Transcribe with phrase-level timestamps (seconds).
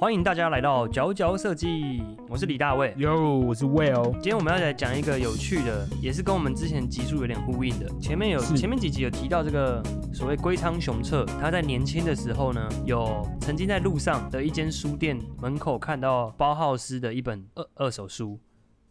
[0.00, 2.92] 欢迎大家来到佼佼设计，我是李大卫。
[2.96, 4.10] 哟，我是 Will。
[4.14, 7.88] 今天我们要来讲一个有趣的，也是跟我们之前集数有点呼应的。
[8.00, 9.80] 前面有前面几集有提到这个
[10.12, 18.40] 所谓龟仓雄策，他在年轻的时候呢，有曾经在路上的一间书店门口看到包浩斯的一本二二手书。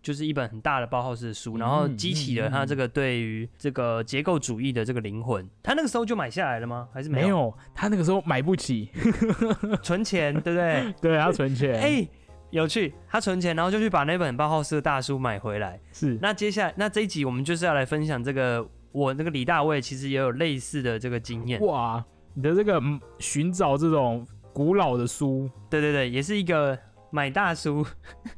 [0.01, 5.47] 就是一本很大的包浩斯的书，然后嗯激起了他这个对于这个结构主义的这个灵魂。
[5.61, 6.87] 他那个时候就买下来了吗？
[6.93, 7.27] 还是没有？
[7.27, 8.89] 没有，他那个时候买不起，
[9.83, 10.93] 存钱，对不对？
[11.01, 11.75] 对，他存钱。
[11.79, 12.07] 哎、
[12.49, 15.79] 有趣，他存钱，然后就去把那本包浩斯的大书买回来。
[15.93, 21.61] 是那接下来，那这一集我们就是要来分享这个，我那个李大卫其实也有类似的这个经验。
[21.61, 26.77] 哇，你的这个嗯寻找这种古老的书，对对对，也是一个
[27.11, 27.85] 买大叔，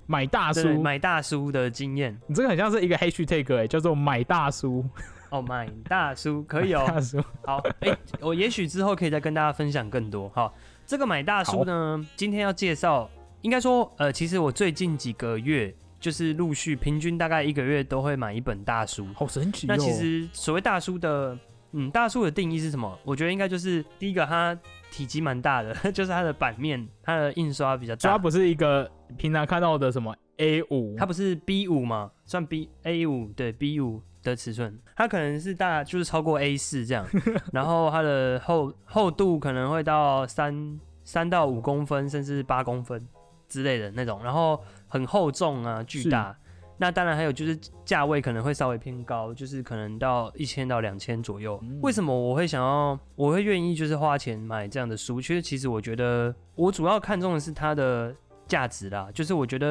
[0.07, 2.19] 买大对对书，买大叔的经验。
[2.27, 4.83] 你这个很像是一个 hashtag 哎，叫做买大叔，
[5.29, 6.83] 哦，买大叔可以哦。
[6.87, 7.23] 大叔。
[7.45, 10.27] 好，哎、我也许之后可以再跟大家分享更多。
[10.33, 10.53] 好，
[10.85, 13.09] 这个买大叔呢，今天要介绍，
[13.41, 19.07] 应该说，呃，其实我最近几个月就是陆续平均大概一个月都会买一本大书。
[19.13, 19.69] 好神奇哦！
[19.69, 21.37] 那其实所谓大叔的，
[21.73, 22.99] 嗯，大叔的定义是什么？
[23.03, 24.57] 我觉得应该就是第一个，它
[24.93, 28.11] 体积蛮大的， 就是它的版面，它的印刷比较大。
[28.11, 32.11] 它不是一个平常看到的什么 A 五，它不是 B 五吗？
[32.25, 37.03] 算 B A 五对 B 五的尺寸，它可能是大，就是超过 A 四这样，
[37.51, 43.03] 然后它的厚厚度可能会到三三到五公分，甚至八公分
[43.49, 46.37] 之类的那种，然后很厚重啊，巨大。
[46.83, 51.57] 那当然还有就是价位可能会稍微偏高，就是可能到一千到两千左右。
[51.63, 55.21] 嗯为什么我会想要，我会愿意就是花钱买这样的书？
[55.21, 58.13] 其实其实我觉得我主要看重的是它的
[58.47, 59.69] 价值啦，就是我觉得，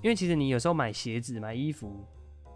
[0.00, 1.94] 因为其实你有时候买鞋子、买衣服，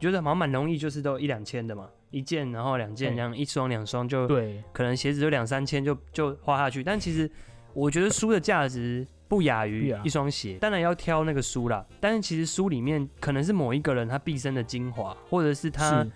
[0.00, 7.30] 觉得好像蛮容易，就是都一两千的嘛，一件然后两件对这样，一双两双就对，可能鞋子就两三千就就花下去，但其实
[7.74, 11.84] 我觉得书的价值不亚于一双鞋，当然要挑那个书啦。
[11.98, 16.06] 但是其实书里面可能是某一个人他毕生的精华，或者是他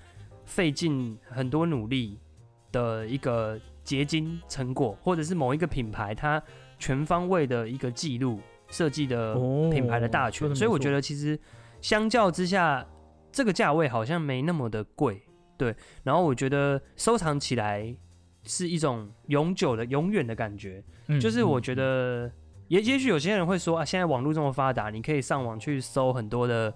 [0.44, 2.16] 费尽很多努力
[2.70, 6.40] 的一个结晶成果，或者是某一个品牌它
[6.78, 8.38] 全方位的一个记录
[8.68, 11.36] 设计的哦品牌的大全，所以我觉得其实
[11.80, 12.86] 相较之下，
[13.32, 15.20] 这个价位好像没那么的贵，
[15.56, 15.74] 对。
[16.04, 17.96] 然后我觉得收藏起来
[18.44, 22.32] 是一种永久的、永远的感觉，嗯就是我觉嗯得
[22.68, 26.72] 也也许有些人会说啊，现在网络这么发达，你可以上网去搜很多的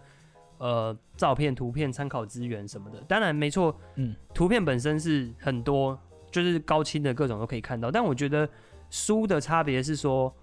[0.58, 3.00] 呃照片、图片、参考资源什么的。
[3.08, 5.98] 当然没错，嗯，图片本身是很多，
[6.30, 7.91] 就是高清的各种都可以看到。
[7.91, 8.48] 但我觉得
[8.91, 10.34] 书的差别是说，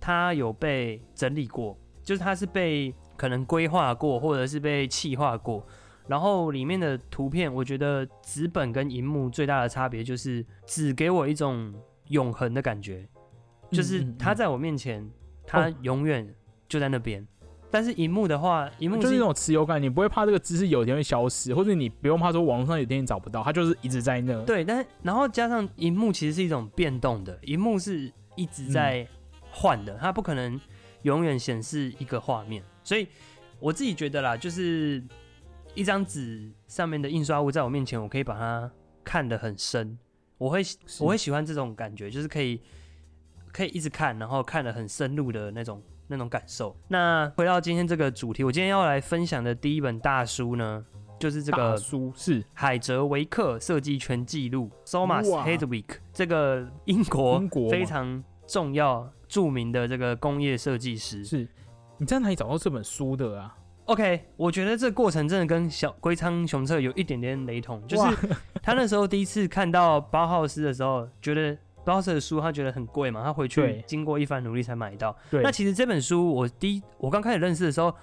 [0.00, 5.66] 它有被整理过，就是它是被可能规划过，或者是被气化过。
[6.06, 11.74] 然后里面的图片，我觉得纸本跟荧幕最大的差别就是纸给我一种
[12.08, 13.08] 永恒的感觉，
[13.74, 15.06] 就是它在我面前，
[15.46, 16.34] 它哦永远
[16.68, 17.26] 就在那边。
[17.70, 24.40] 但是荧幕的话，荧幕就是那种持有感，你不会怕这个知识有一天会消失，或者你不用怕说网络上有一天你找不到，它就是一直在那。
[24.44, 29.04] 对，但是然后加上荧幕其实是一种变动的，荧幕是一直在
[29.50, 30.60] 换的，它不可能
[31.02, 32.62] 永远显示一个画面。
[32.84, 33.08] 所以
[33.58, 35.02] 我自己觉得啦，就是
[35.74, 38.70] 一张纸上面的印刷物在我面前，我可以把它
[39.02, 39.98] 看得很深，
[40.38, 40.62] 我会
[41.00, 42.60] 我会喜欢这种感觉，就是可以
[43.54, 46.76] 可以一直看，然后看得很深入的那种那种感受。
[46.88, 50.84] 那回到今天这个主题，我今天要来分享的第一本大书呢，
[51.20, 61.24] 就是这大个书是海泽维克设计全记录 （Thomas 哇 Hedwig） 这个英国英国非常重要著名的这个工业设计师。
[61.24, 61.48] 是，
[61.98, 68.16] 你在哪里找到这本书的啊？OK，我觉得这个过程真的跟小龟仓雄策有一点点雷同，就是
[68.60, 75.16] 他那时候第一次看到包浩斯的时候，觉得包浩斯的书他觉得很贵嘛，他回去经过一番努力才买到。
[75.30, 77.94] 对，那其实这本书我第一我刚开始认识的时候，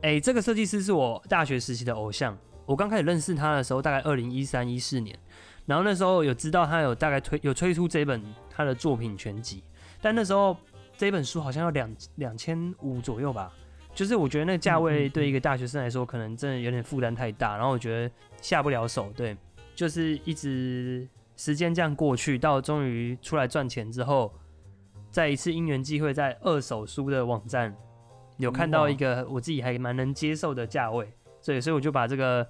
[0.00, 2.36] 哎、这个设计师是我大学时期的偶像。
[2.64, 5.18] 我刚开始认识他的时候，大概二零一三一四年，
[5.66, 9.62] 然后那时候有知道他有大概推有推出这本他的作品全集，
[10.00, 10.56] 但那时候
[10.96, 13.52] 这本书好像要两两千五左右吧，
[13.92, 19.36] 就是我觉得那个价位对一个大学生来说，可能真的有点负担太大，然后我觉得下不了手，对，
[19.74, 21.06] 就是一直
[21.36, 24.32] 时间这样过去，到终于出来赚钱之后，
[25.10, 27.74] 在一次因缘际会，在二手书的网站
[28.36, 32.46] 有看到一个我自己还蛮能接受的价位，所以所以我就把这个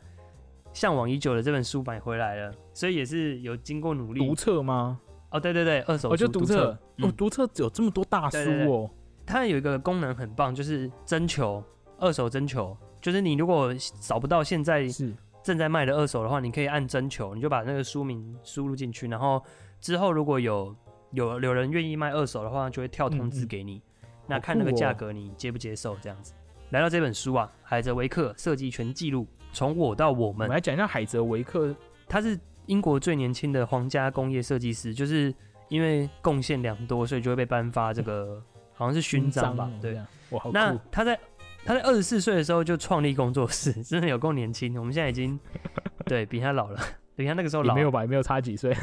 [0.73, 4.27] 向往已久的这本书买回来了，所以也是有经过努力。
[4.27, 5.01] 读册吗？
[5.31, 7.09] 哦，对对对，二手我就书读册，嗯。
[7.09, 8.67] 哦，读册有这么多大书对对对。
[8.67, 8.91] 哦。
[9.25, 11.63] 它有一个功能很棒，就是征求
[11.99, 19.43] 二手征求，就是你如果找不到现在是，正在卖的二手的话，你可以按征求，你就把那个书名输入进去，然后
[19.81, 20.75] 之后如果有
[21.11, 23.83] 有有人愿意卖二手的话，就会跳通知嗯嗯给你。
[24.27, 26.33] 那看那个价格你接不接受这样子。
[26.71, 31.75] 来到这本书啊，海泽维克设计全记录，从我到我们我们，来讲一下海泽维克，
[32.09, 35.35] 他是英国最年轻的皇家工业设计师，就是
[35.69, 38.41] 因为贡献良多，所以就会被颁发这个
[38.73, 39.69] 好像是勋章吧？
[39.83, 41.19] 对这，样，哇，好酷，那他在
[41.65, 44.77] 他在二十四岁的时候就创立工作室， 真的有够年轻。
[44.79, 45.39] 我们现在已经
[46.07, 46.81] 对比他老了，
[47.15, 48.75] 比他那个时候老没有吧，也没有差几岁。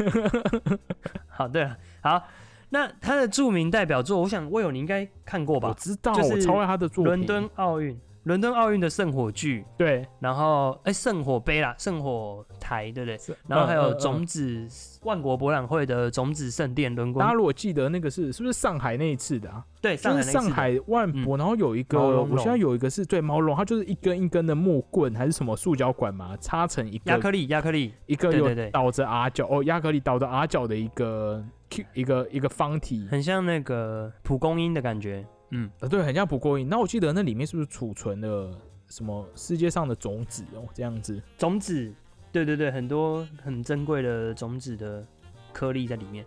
[1.27, 2.21] 好，对了，好，
[2.69, 5.79] 那他的著名代表作，我想魏友你应该看过吧我吧？
[5.79, 7.13] 知道，就是我超爱他的作品。
[7.13, 7.99] 伦敦奥运，
[8.29, 13.35] 伦敦奥运的圣火炬，对，然后哎圣火杯啦，圣火台，对不对？
[13.47, 14.67] 然后还有种子
[15.01, 19.65] 万国博览会的种子圣殿轮大家，如果记得那个是是不是上海那一次的啊？
[19.81, 35.25] 对，上就是上海万博，然后有一个，我现在有一个是对毛绒，它就是一根一根的木棍还是什么塑胶管嘛，插成一个亚克力，亚克力，一个有倒着 R 角哦，亚克力倒着 R 角的一个 Q 一个一个方体，很像那个蒲公英的感觉。
[35.51, 36.67] 嗯，呃对，很像蒲公英。
[36.69, 38.51] 那我记得那里面是不是储存了
[38.87, 40.63] 什么世界上的种子哦？
[40.73, 41.93] 这样子，种子，
[42.31, 45.05] 对对对，很多很珍贵的种子的
[45.51, 46.25] 颗粒在里面。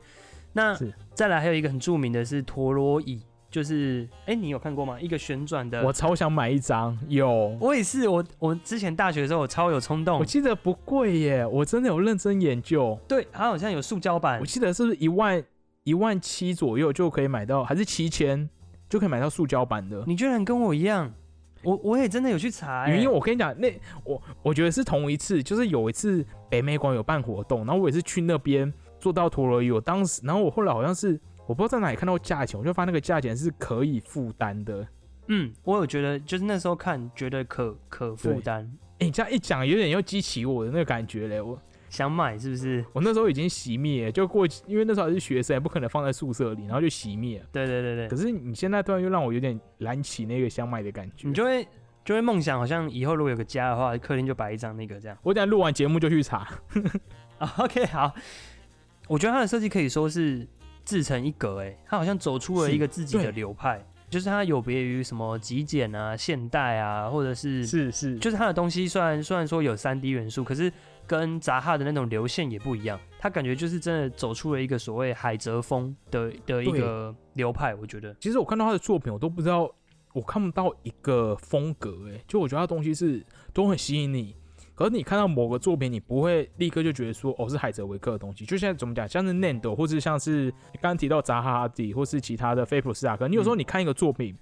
[0.53, 0.77] 那
[1.15, 5.01] 再来还有一个很著名的是陀螺椅，就是哎、你有看过吗？
[5.01, 5.83] 一个旋转的。
[5.83, 7.57] 我超想买一张，有。
[7.61, 12.99] 我也是，我我之前大学的时候我超有冲动我，记得不贵耶，我真的有认真研究。
[13.09, 15.43] 对，它好像有塑胶版我，记得是不是一万
[15.85, 18.49] 一万七左右就可以买到，还是七千
[18.93, 20.05] 就可以买到塑胶版的？
[20.07, 21.11] 你居然跟我一样，
[21.63, 23.73] 我我也真的有去查、欸，因为我跟你讲，那
[24.05, 34.87] 我我觉得是同一次，就是有一次北美馆有办活动，然后我也是去那边做到陀螺仪，我当时，然后我后来好像是我不知道在哪里看到价钱，我就发现那个价钱是可以负担的。
[35.29, 41.41] 嗯，我有觉得就是那时候看觉得可可负担，哎、你这样一讲，有点又激起我的那个感觉嘞。
[41.41, 41.59] 我
[41.93, 42.83] 想买是不是？
[42.95, 47.47] 我那时候已经熄灭，就过，因为那时候还是学生，也不可能放在宿舍里，然后就熄灭了。
[47.53, 51.29] 对对对对，可是你现在突然又让我有点燃起那个想买的感觉。
[51.29, 51.69] 你就会
[52.03, 55.19] 就会梦想，好像以后如果有个家的话，客厅就摆一张那个这样。
[55.23, 56.49] 我等下录完节目就去查。
[57.37, 58.11] 啊 OK，好，
[59.07, 60.49] 我觉得它的设计可以说是
[60.85, 70.73] 自成一格，哎，它好像走出了一个自己的流派，就是它有别于什么极简啊、现代啊，或者是是是，就是它的东西虽然虽然说有三 D 元素，可是
[71.13, 78.17] 跟扎哈的那种流线也不一样，他感觉就是真的走出了一个所谓海泽风的的一个流派，我觉得。
[78.19, 79.71] 其实我看到他的作品，我都不知道，
[80.15, 83.23] 我看不到一个风格，哎，就我觉得他东西是
[83.53, 84.35] 都很吸引你。
[84.75, 88.47] 可是你看到某个作品，你不会立刻就觉得说，哦，是海泽维克的东西。
[88.47, 90.51] 就像怎么讲，像是 Nando，或是像是
[90.81, 94.35] 刚刚提到扎哈哈迪，或是其他的菲普斯塔克，你有时候你看一个作品，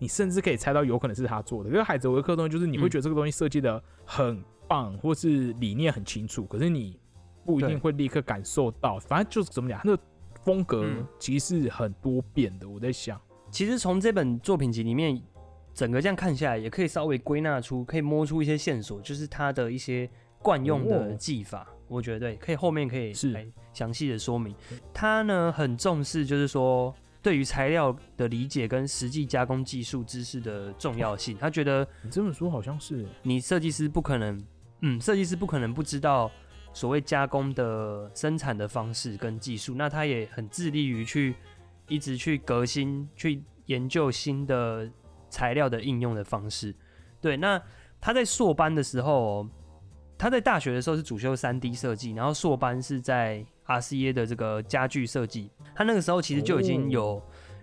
[0.00, 1.70] 你甚至可以猜到有可能是他做的。
[1.70, 6.98] 因为海泽维克的东西，就是你会嗯觉得这个东西设计的很棒，或是理念很清楚，可是你
[7.44, 8.98] 不一定会立刻感受到。
[8.98, 9.98] 反正就是怎么讲，他的
[10.44, 12.68] 风格嗯其实是很多变的。
[12.68, 13.20] 我在想。
[13.50, 15.20] 其实从这本作品集里面，
[15.72, 20.08] 整个这样看下来，也可以稍微归纳出，可以摸出一些线索，就是他的一些
[20.42, 21.66] 惯用的哦技法。
[21.88, 24.54] 我觉得对，可以后面可以是来详细的说明。
[24.92, 26.92] 他呢很重视，就是说
[27.22, 31.36] 对于材料的理解跟实际加工技术知识的重要性。
[31.38, 34.36] 他觉得你这么说好像是，你设计师不可能，
[34.80, 36.30] 嗯，设计师不可能不知道
[36.72, 39.74] 所谓加工的生产的方式跟技术。
[39.74, 41.34] 那他也很致力于去
[41.88, 44.90] 一直去革新，去研究新的
[45.30, 46.74] 材料的应用的方式。
[47.20, 47.60] 对，那
[48.00, 49.50] 他在硕班的时候哦，
[50.18, 55.50] 他在大学的时候是主修三 D 设计，然后硕班是在 RCA 的这个家具设计。
[55.74, 57.20] 他那个时候其实就已经有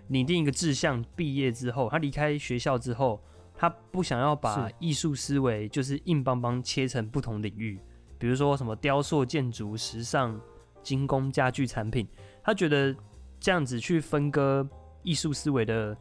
[0.08, 3.22] 拟定一个志向，毕业之后，他离开学校之后，
[3.56, 7.80] 他不想要把艺术思维就是硬邦邦切成不同领域，
[8.18, 10.38] 比如说什么雕塑、建筑、时尚、
[10.82, 12.06] 精工、家具产品，
[12.42, 12.94] 他觉得
[13.38, 14.68] 这样子去分割
[15.02, 15.96] 艺术思维的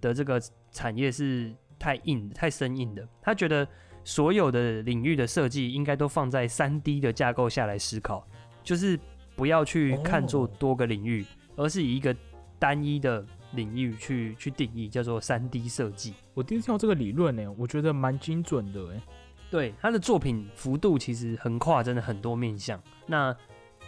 [0.00, 3.08] 的这个产业是太硬、太生硬的。
[3.22, 3.66] 他觉得
[4.04, 8.26] 所有的领域的设计应该都放在三 D 的架构下来思考，
[8.62, 8.98] 就是
[9.34, 10.50] 不要去看作哦。
[10.58, 11.24] 多个领域，
[11.56, 12.14] 而是以一个
[12.58, 16.14] 单一的领域去去定义，叫做三 D 设计。
[16.34, 19.02] 我第一次听到这个理论呢，我觉得蛮精准的哎。
[19.48, 23.34] 对他的作品幅度其实横跨真的很多面向，那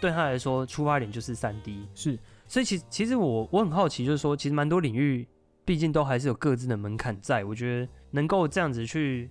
[0.00, 5.26] 对他来说出发点就是三 D，是所以其其实我我很好奇，就是说其实蛮多领域，
[5.64, 9.28] 毕竟都还是有各自的门槛在，我觉得能够这样子去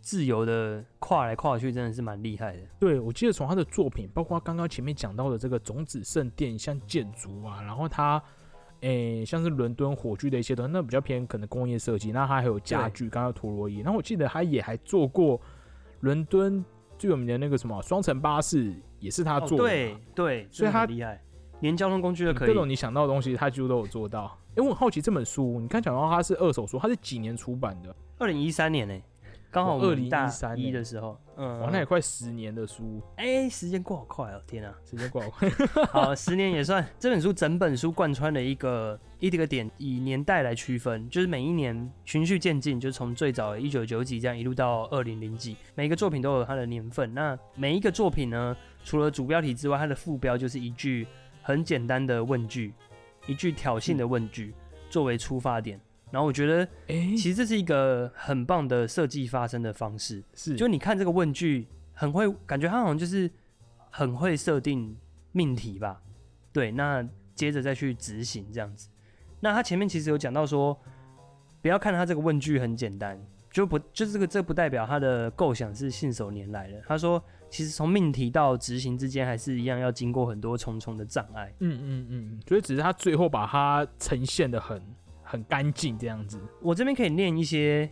[0.00, 2.62] 自由的跨来跨去，真的是蛮厉害的。
[2.80, 8.20] 对，我记得从他的作品，包括刚刚前面讲到的这个种子圣殿，像建筑啊，然后他，
[8.80, 12.12] 诶、像是伦敦火炬的一些东西，那比较偏可能工业设计。
[12.12, 15.40] 那它还有家具，刚刚陀螺仪，然后我记得他也还做过
[16.00, 16.64] 伦敦
[16.96, 21.20] 最有名的那个什么双层巴士，也是他哦做的嘛、对对，所以他厉害。
[21.60, 22.48] 连交通工具都可以。
[22.48, 24.38] 各种你想到的东西，他几乎都有做到。
[24.56, 27.94] 因为我很好奇这本书，你刚讲到它是二手书，它是几年出版的？
[28.18, 28.94] 二零一三年呢、
[29.50, 34.74] 刚好哦我们大2013一欸的时候，嗯，哇，那也快十年的书，哎、时间过好快哦，天啊！
[34.84, 35.48] 时间过好快。
[35.86, 36.84] 好，十年也算。
[36.98, 47.14] 这本书整本书贯穿了一个一个点，以年代来区分，就是每一年循序渐进，就从最早一九九几这样一路到二零零几，每一个作品都有它的年份。
[47.14, 51.06] 那每一个作品呢，除了主标题之外，它的副标就是一句
[51.40, 52.74] 很简单的问句，
[53.28, 54.52] 一句挑衅的问句、
[54.90, 55.80] 作为出发点。
[56.10, 60.22] 然后我觉得，哎、其实这是一个很棒的设计发生的方式。
[60.34, 63.30] 是就你看这个问句，很会，感觉他好像就是
[63.90, 64.96] 很会设定
[65.32, 66.00] 命题吧？
[66.52, 68.88] 对，那接着再去执行这样子。
[69.40, 70.76] 那他前面其实有讲到说，
[71.60, 76.80] 不要看他这个问句很简单，就不就是这个这不代表他的构想是信手拈来的。
[76.88, 81.54] 他说，其实从命题到执行之间，还是一样要经过很多重重的障碍。
[81.60, 84.82] 嗯嗯嗯，所以只是他最后把它呈现的很
[85.28, 86.40] 很干净这样子。
[86.62, 87.88] 我这边可以念一些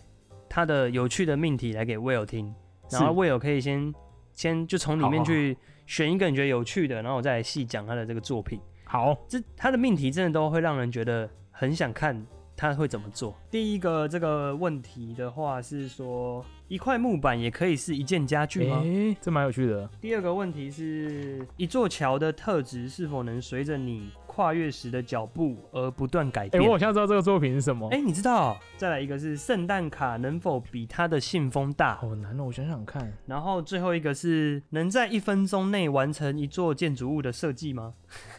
[0.49, 2.55] 他的有趣的命题来给 Will 听，
[2.91, 3.95] 然后是 Will 可以先
[4.33, 8.59] 先就从里面去选一个你觉得有趣的，然后我再来细讲他的这个作品。
[8.85, 12.25] 好，这他的命题真的都会让人觉得很想看
[12.57, 13.37] 他会怎么做。
[13.51, 18.83] 第一个这个问题的话是说，一块木板也可以是一件家具吗？
[18.83, 19.91] 哎、这蛮有趣的。
[20.01, 26.63] 第二个问题是，一座桥的特质是否能随着你跨越时的脚步而不断改哎、变？
[26.63, 27.89] 我好像知道这个作品是什么。
[27.89, 28.55] 哎、你知道？
[28.77, 31.97] 再来一个是圣诞卡能否比它的信封大？
[31.97, 33.11] 好难哦，我想想看。
[33.25, 37.95] 然后最后一个是能在一分钟内完成一座建筑物的设计吗？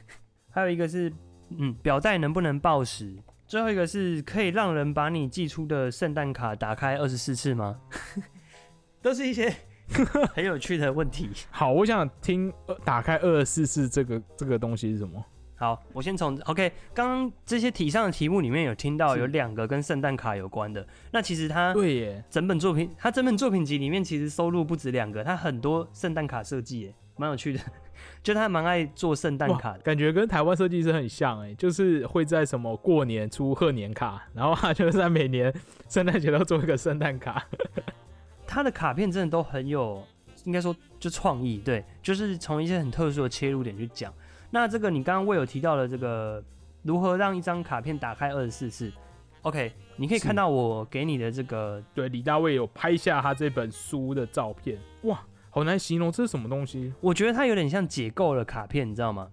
[0.54, 1.12] 还有一个是，
[1.58, 3.18] 嗯，表带能不能报时？
[3.48, 7.80] 最后一个是可以让人把你寄出的圣诞卡打开二十四次吗？
[9.02, 9.52] 都是一些
[10.36, 11.32] 很有趣的问题。
[11.50, 15.26] 好，我想听呃打开二十四次这个这个东西是什么？
[15.58, 27.60] 好，我先从 OK，刚刚这些题上的题目里面有听到有两个跟圣诞卡有关的，那其实它对耶，整本作品，它整本作品集里面其实收录不止两个，它很多圣诞卡设计，耶，蛮有趣的。
[28.22, 35.52] 就他蛮爱做圣诞卡的，感觉跟台湾设计师很像哎，就是会在什么过年出贺年卡，然后他就是在每年
[35.90, 37.44] 圣诞节都做一个圣诞卡。
[38.46, 40.06] 他的卡片真的都很有，
[40.44, 44.14] 应该说就创意，对，就是从一些很特殊的切入点去讲。
[44.50, 46.44] 那这个你刚刚未有提到的这个
[46.84, 48.92] 如何让一张卡片打开二十四次
[49.42, 56.94] ，OK，你可以看到我给你的这个对，李大卫有拍下他这本书的照片，哇，好难形容这是什么东西。
[57.02, 59.30] 我觉得它有点像解构了卡片，你知道吗？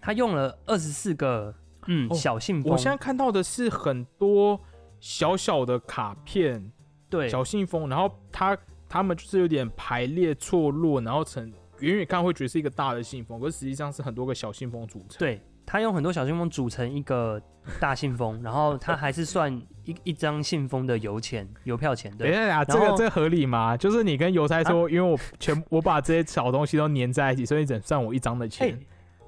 [0.00, 1.52] 他用了二十四个
[1.88, 4.60] 嗯、哦小信封，我现在看到的是很多
[5.00, 6.70] 小小的卡片、
[7.10, 7.28] 对。
[7.28, 8.56] 小信封，然后它
[8.88, 15.18] 他们就是有点排列错落，然后成远远看会觉得是一个大的信封，可是实际上是很多个小信封组成。
[15.18, 17.40] 对，它用很多小信封组成一个
[17.80, 19.52] 大信封， 然后它还是算
[19.84, 23.76] 一一张信封的邮钱、邮票钱，对，等一下，这然后个这个合理吗？
[23.76, 28.78] 就是你跟邮差说，因为我全我把这些小东西都粘在一起，所以你只算我一张的钱，哎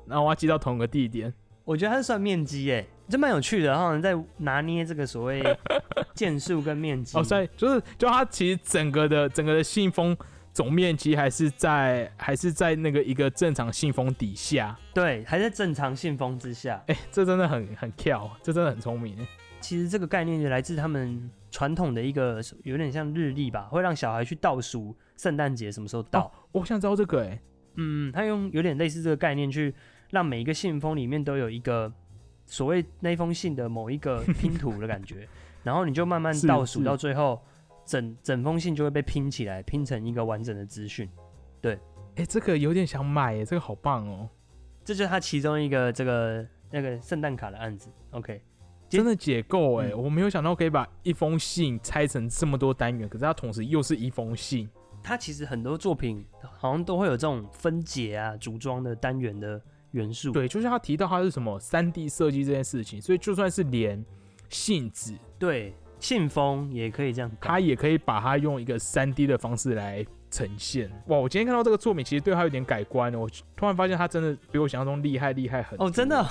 [0.07, 1.33] 然后我要寄到同一个地点。
[1.65, 5.43] 我觉得它是算面积，哎，这蛮有趣的，好像在拿捏这个所谓
[6.15, 7.19] 件数跟面积。
[7.19, 10.17] 哦，所以就是就它其实整个的整个的信封
[10.59, 14.77] 总面积还是在还是在那个一个正常信封底下。
[14.93, 16.83] 对，还在正常信封之下。
[16.89, 19.17] 哎、这真的很很跳，这真的很聪明。
[19.61, 26.23] 其实这个概念就来自他们传统的一个有点像日历吧，会让小孩去倒数圣诞节什么时候到。
[26.23, 27.41] 哦我想知道这个哎、
[27.77, 29.73] 嗯，他用有点类似这个概念去
[30.11, 31.93] 让每一个信封里面都有一个
[32.47, 35.29] 所谓那封信的某一个拼图的感觉，
[35.63, 37.41] 然后你就慢慢倒数到最后，
[37.89, 41.09] 整整封信就会被拼起来，拼成一个完整的资讯。
[41.61, 41.79] 对
[42.17, 44.29] 哎、这个有点想买哎，这个好棒哦，
[44.85, 47.89] 这就是他其中一个这个那个圣诞卡的案子。
[48.11, 48.43] OK，
[48.89, 54.69] 真的解构哎、嗯我没有想到可以把一封信拆成这么多单元，可是它同时又是一封信。
[55.03, 59.61] 他其实很多作品好像都会有这种分解啊、组装的单元的
[59.93, 60.33] 元素。
[60.33, 64.05] 对，就像他提到他是什么三 D 设计这件事情，所以就算是连
[64.49, 67.49] 信纸，对，信封也可以这样改。
[67.49, 70.91] 他也可以把它用一个三 D 的方式来呈现。
[71.07, 73.19] 哇，我今天看到这个作品，其实对他有点改观了。
[73.19, 76.27] 我突然发现他真的比我想象中厉害厉害很多哦，真的 哦、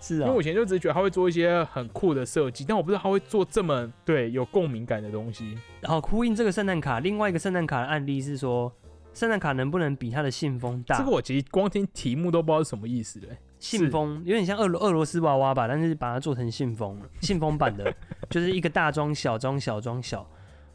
[0.00, 5.58] 是啊、因为我以前就只是觉得他会做一些很酷的设计，但我不知道他会做这么对有共鸣感的东西。
[5.80, 8.72] 然后呼应这个圣诞卡，另外一个圣诞卡的案例是说，
[9.12, 10.98] 圣诞卡能不能比他的信封大？
[10.98, 13.36] 这个我其实光听题目都不知道是什么意思嘞。
[13.58, 17.94] 信封有点像俄罗俄罗斯娃娃吧，但是把它做成信封， 信封版的，
[18.28, 20.28] 就是一个大装小装小装小。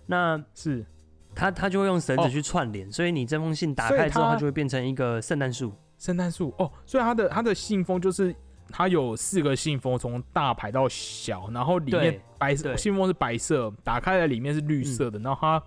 [0.07, 0.85] 那是，
[1.35, 2.23] 它它就会用绳哦。
[2.23, 5.73] 子去串联，所以你这封信打开之后，它它就会变成一个圣诞树。
[5.97, 6.53] 圣诞树。
[6.57, 8.35] 哦，所以它的它的信封就是
[8.69, 15.63] 它有四个信封，从大排到小，然后里面白色信封是白色，打开来里面是绿色的，然后它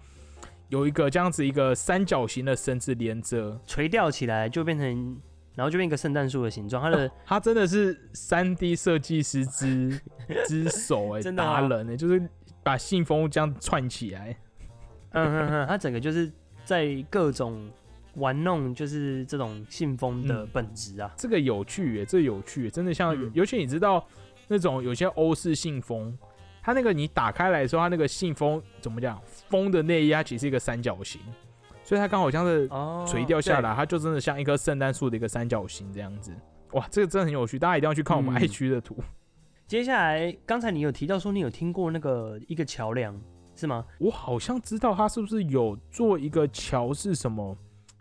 [0.68, 5.16] 有一个这样子一个三角形的绳子连着，垂吊起来就变成，
[5.54, 6.82] 然后就变一个圣诞树的形状。
[6.82, 10.00] 它的它真的是三 D 设计师之
[10.48, 12.22] 之手哎、真的吗达人哎、就是
[12.62, 14.36] 把信封这样串起来。
[15.10, 16.30] 嗯哼哼，它整个就是
[16.64, 17.70] 在各种
[18.14, 21.12] 玩弄，就是这种信封的嗯本质啊。
[21.16, 24.04] 这个有趣耶，这个有趣耶，真的像，嗯尤其你知道
[24.48, 26.16] 那种有些欧式信封，
[26.62, 29.20] 它那个你打开来的时候，它那个信封怎么讲？
[29.48, 31.20] 封的内压其实是一个三角形，
[31.84, 36.32] 所以它刚好像是哦，垂掉下对来，它就真的像一棵圣诞树的一个三角形这样子。
[36.72, 38.96] 哇，这个真的很有趣，大家一定要去看我们嗯爱区的图。
[39.66, 43.14] 接下来，刚才你有提到说你有听过那个一个桥梁
[43.54, 43.84] 是吗？
[43.98, 47.56] 我好像知道它是不是有做一个桥是什么，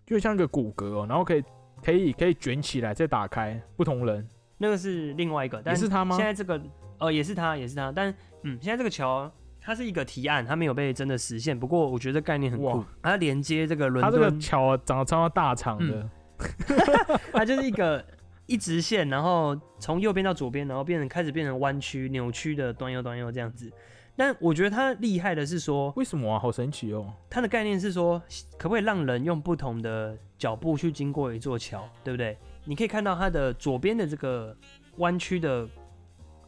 [0.06, 1.44] 就像一个骨骼哦，然后可以
[1.84, 6.26] 可以可以卷起来再打开，不同人那个是另外一个，但也是他吗现？
[6.26, 6.60] 在这个
[7.00, 8.14] 呃也是他，也是他，但
[8.44, 9.32] 嗯，现在这个桥
[9.64, 11.58] 它是一个提案，它没有被真的实现。
[11.58, 16.02] 不过我觉得概念很酷，它连接这个伦它这个敦，桥啊长得超像大长的。
[16.02, 16.10] 嗯
[17.32, 18.04] 它就是一个
[18.48, 23.72] 一直线，然后从右边到左边，然后变成开始变成弯曲、扭曲的端右端右这样子。
[24.16, 26.38] 但我觉得它厉害的是说，为什么啊？
[26.38, 27.14] 好神奇哦！
[27.30, 28.22] 它的概念是说，
[28.58, 32.38] 可不可以让人用不同的脚步去经过一座桥，对不对？
[32.66, 34.56] 你可以看到它的左边的这个
[34.98, 35.68] 弯曲的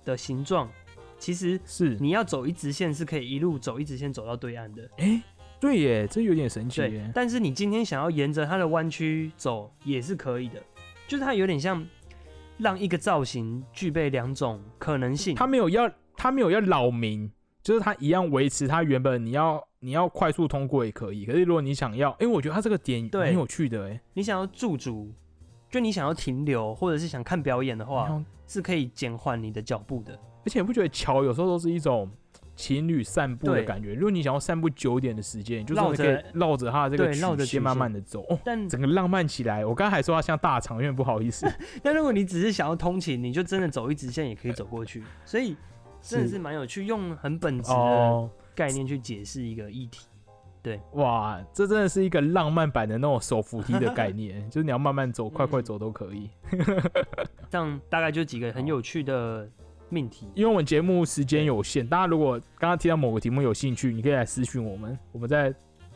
[0.04, 0.70] 的形状，
[1.26, 4.88] 其实是，你要走一直线是可以一路走一直线走到对岸的。
[4.98, 5.20] 哎、
[5.60, 7.12] 对耶，这有点神奇对耶，。
[7.16, 10.62] 但是你今天想要沿着它的弯曲走也是可以的，
[11.08, 11.84] 就是它有点像
[12.60, 15.34] 让一个造型具备两种可能性。
[15.34, 17.28] 它没有要，它没有要扰民，
[17.64, 21.26] 就是它一样维持它原本你要你要快速通过也可以。
[21.26, 24.00] 可是如果你想要，因为我觉得它这个点对蛮有趣的哎。
[24.14, 25.12] 你想要驻足，
[25.72, 30.16] 就你想要停留，或者是想看表演的话，是可以减缓你的脚步的。
[30.46, 32.10] 而且你不觉得桥有时候都是一种
[32.56, 33.94] 情侣散步的感觉？
[33.94, 39.66] 如果你想要散步久一点的时间，你就真的可以绕着它的这个曲线慢慢的走，哦，但 整个浪漫起来。
[39.66, 41.52] 我刚才还说它像大肠，有点不好意思。
[41.84, 45.04] 但如果你只是想要通勤，你就真的走一直线也可以走过去。
[45.26, 45.58] 所以
[46.02, 50.06] 真的是是蛮有趣，用很本质的哦，概念去解释一个议题。
[50.62, 56.30] 对哇，这真的是一个浪漫版的那种手扶梯的概念， 就是你要慢慢走、快快走都可以。
[57.50, 59.48] 这样大概就几个很有趣的
[59.90, 60.28] 命题。
[60.36, 65.54] 因为我们节目时间有限，大家如果刚刚提到某个题目有兴趣，你可以来私讯我们，我们再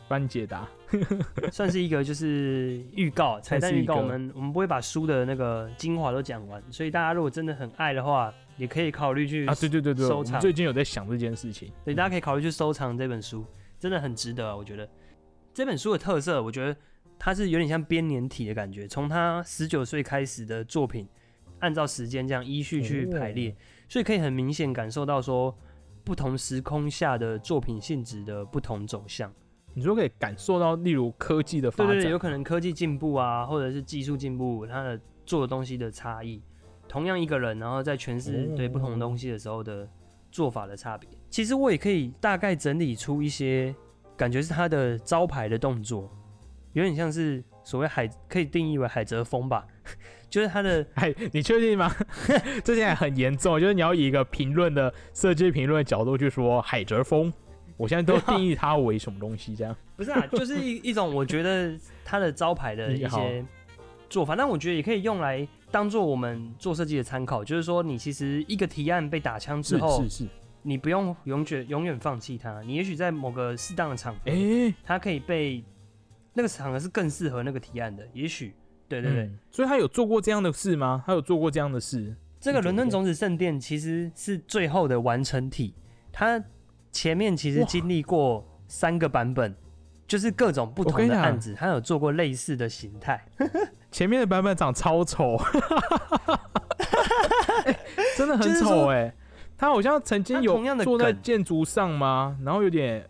[0.08, 0.68] 帮你解答。
[1.52, 11.70] 算是一个就是预告彩蛋预告，我们 我们不会把书的那个精华都讲完，所以大家如果真的很爱的话，也可以考虑去啊，对对对对，收藏最近有在想这件事情。
[11.84, 13.44] 对，大家可以考虑去收藏这本书，
[13.78, 14.56] 真的很值得啊！
[14.56, 14.88] 我觉得
[15.54, 16.76] 这本书的特色，我觉得
[17.16, 21.06] 它是有点像编年体的感觉，从他十九岁开始的作品，
[21.60, 23.54] 按照时间这样依序去排列，哦
[23.90, 25.52] 所以可以很明显感受到说
[26.04, 29.30] 不同时空下的作品性质的不同走向。
[29.74, 36.40] 你说可以感受到，例如科技的发展，对对对，有可能科技进步啊，或者是技术进步，它的做的东西的差异。
[36.86, 39.88] 同样一个人，然后在诠释哦对不同东西的时候的
[40.30, 41.08] 做法的差别。
[41.28, 43.74] 其实我也可以大概整理出一些
[44.16, 46.08] 感觉是他的招牌的动作，
[46.74, 49.66] 有点像是所谓海，可以定义为海蜇风吧，
[50.30, 51.94] 就是它的哎，你确定吗？
[52.64, 57.32] 这现在很严重，就是你要以一个评论的设计评论的角度去说海蜇风，
[57.76, 59.76] 我现在都 定义它为什么东西这样。
[59.96, 63.44] 不是啊，就是一一种我觉得它的招牌的一些
[64.08, 67.44] 做法，但我觉得也可以用来当做我们做设计的参考。
[67.44, 70.26] 就是说，你其实一个提案被打枪之是后，是是，
[70.62, 75.62] 你不用永远永远放弃它，你也许在某个适当的场合，哎、它可以被
[76.32, 78.06] 那个场合是更适合那个提案的。
[78.12, 78.54] 也许，
[78.88, 81.02] 对对对，嗯所以他有做过这样的事吗？
[81.06, 82.14] 他有做过这样的事？
[82.40, 85.74] 这个伦敦种子圣殿其实是最后的完成体，
[86.10, 86.42] 它
[86.90, 89.54] 前面其实经历过三个版本。
[90.06, 93.24] 就是各种不同的案子，它有做过类似的形态。
[93.92, 95.36] 前面的版本长超丑，
[97.64, 97.78] 欸
[98.16, 99.14] 真的很丑哎、
[99.56, 102.36] 他好像曾经有坐在建筑上吗？
[102.42, 103.08] 然后有点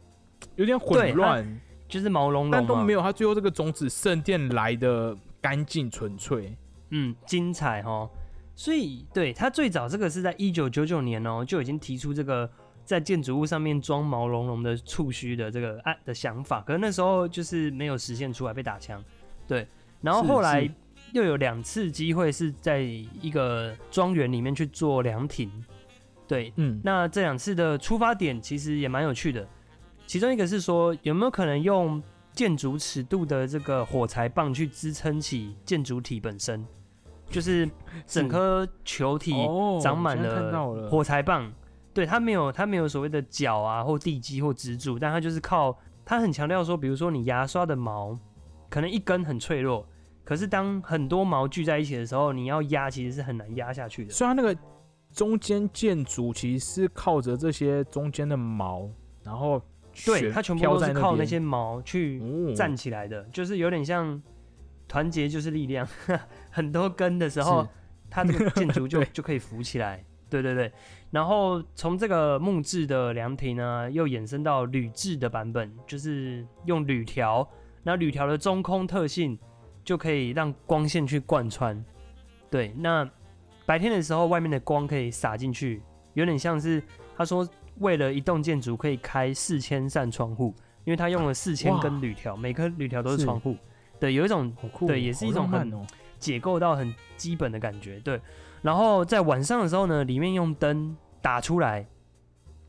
[0.57, 1.59] 有点混乱，
[1.91, 6.57] 就是毛茸茸但都没有他最后这个种子圣殿来的干净纯粹。
[6.91, 8.09] 嗯，精彩哦。
[8.55, 12.51] 所以，对他最早这个是在一九九九年哦，就已经提出这个
[12.85, 19.03] 在建筑物上面装毛茸茸的触须的这个案的想法，可是那时候就是没有实现出来，被打枪。
[19.47, 19.67] 对，
[20.03, 20.69] 然后后来
[21.13, 25.51] 又有两次机会是在一个庄园里面去做凉亭。
[26.29, 29.49] 对，嗯，那这两次的出发点其实也蛮有趣的，
[30.11, 36.67] 其中一个是说有没有可能用建筑尺度的这个火柴棒去支撑起建筑体本身。
[37.29, 37.71] 就是
[38.09, 41.49] 整颗球体哦长满了了火柴棒。
[41.95, 48.19] 对，它没有它没有所谓的脚啊或地基或支柱，但它就是靠它很强调说，比如说你牙刷的毛
[48.69, 49.87] 可能一根很脆弱，
[50.25, 54.11] 可是当很多毛聚在一起的时候，你要压其实是很难压下去的。
[54.11, 54.57] 虽然那个
[55.13, 58.91] 中间建筑其实是靠着这些中间的毛，
[59.23, 59.63] 然后
[60.07, 62.55] 对，它全部都是靠那些毛去哦。
[62.55, 64.21] 站起来的，就是有点像
[64.89, 65.87] 团结就是力量，
[66.51, 67.67] 很多根的时候，
[68.09, 70.05] 它这个建筑就 就可以浮起来。
[70.29, 70.73] 对对对，
[71.11, 77.49] 然后从这个木质的凉亭呢，又衍生到铝制的版本，就是用铝条，
[77.83, 79.37] 那铝条的中空特性
[79.83, 81.85] 就可以让光线去贯穿。
[82.49, 83.09] 对，那
[83.67, 85.83] 白天的时候，外面的光可以洒进去，
[86.15, 86.81] 有点像是
[87.17, 87.49] 他说
[87.81, 93.55] 为了一栋建筑可以开四千扇窗户，因为他用了四千根铝条，每根铝条都是是窗户。
[93.99, 94.51] 对，有一种
[94.87, 95.71] 对也是一种很。
[96.21, 97.99] 解构到很基本的感觉。
[98.01, 98.21] 对，
[98.61, 101.87] 然后在晚上的时候呢，里面用灯打出来，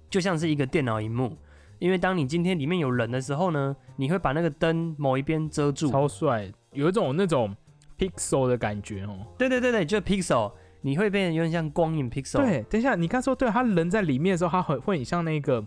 [0.09, 1.37] 就像是一个电脑荧幕。
[1.77, 5.91] 因为当你今天里面有人的时候呢，你会把那个灯某一边遮住。
[5.91, 7.53] 超帅，有一种那种
[7.97, 9.19] pixel 的感觉哦。
[9.37, 12.37] 对对对对，就 pixel，你会变得有点像光影 pixel。
[12.37, 15.63] 对，等一下，你刚说对，他人在里面的时候，他很会很像那个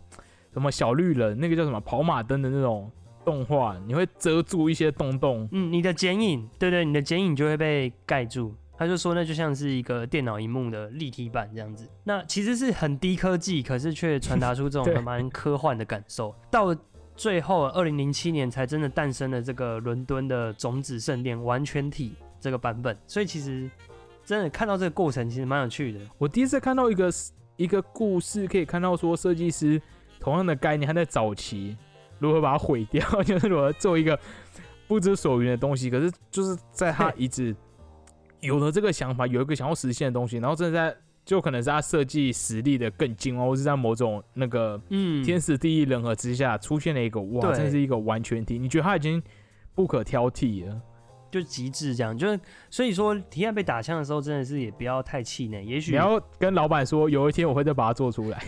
[0.53, 2.91] 什么小绿人，那个叫什么跑马灯的那种
[3.25, 5.49] 动画，你会遮住一些洞洞。
[5.53, 8.55] 嗯，你的剪影，对对，你的剪影就会被盖住。
[8.77, 11.89] 他就说那就像是一个电脑荧幕的立体版这样子。
[12.03, 16.35] 那其实是很低科技，可是却传达出这种 很蛮科幻的感受。
[16.51, 16.75] 到
[17.15, 22.99] 最后，二零零七年才真的诞生了这个伦敦的种子圣殿完全体这个版本。
[23.07, 23.71] 所以其实
[24.25, 26.01] 真的看到这个过程，其实蛮有趣的。
[26.19, 27.11] 我第一次看到一个
[27.57, 29.81] 一个故事，可以看到说设计师
[30.19, 31.77] 同样的概念，他在早期
[32.19, 34.19] 如何把它毁掉， 就是如何做一个
[34.89, 35.91] 不知所云的东西。
[35.91, 37.55] 可是就是在他一直
[38.41, 49.23] 有了这个想法，有一个想要实现的东西，然后真的在就可能是他设计实力的更精哦，或是在某种那个嗯，天时地利人和之下出现了一个哇，对真是一个完全体，你觉得他已经
[49.75, 50.81] 不可挑剔了。
[51.35, 52.17] 就极致这样。
[52.17, 52.39] 就是
[52.71, 55.65] 所以说，提案被打枪的时候，真的是也不要太气馁。
[55.65, 58.45] 也许你要跟老板说，有一天我会再把它做出来。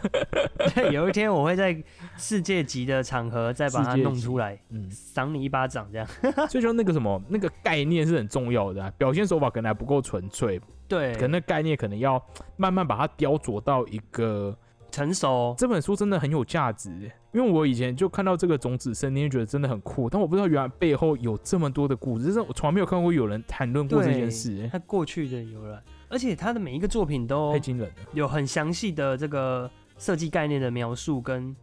[0.74, 1.76] 对，有一天我会在
[2.16, 6.06] 世界级的场合再把它弄出来，嗯，赏你一巴掌这样。
[6.48, 12.24] 所以说那个什么那个概念是很重要的、啊，表现手法可能还不够纯粹，对，可能那概念可能要
[12.56, 14.56] 慢慢把它雕琢到一个。
[14.92, 15.54] 成熟。
[15.56, 27.94] 这本书真的很有价值，因为我以前就看到这个种子生，你就觉得真的很酷，但我不知道原来背后有这么多的故事，这是我从来没有看过有人谈论过这件事，他过去的由来，而且他的每一个作品都太惊人了。
[28.12, 31.56] 有很详细的这个设计概念的描述跟